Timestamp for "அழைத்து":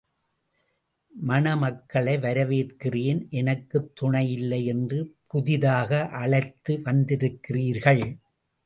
6.07-6.81